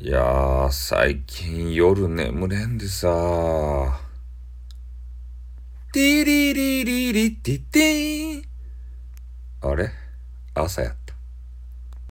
[0.00, 3.92] いやー、最近夜眠れんでさー。
[5.92, 8.42] ティリリリリティティーン。
[9.72, 9.90] あれ？
[10.54, 10.96] 朝やっ